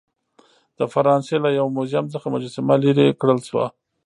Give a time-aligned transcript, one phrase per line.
[0.79, 3.65] د فرانسې له یو موزیم څخه مجسمه لیرې کړل شوه.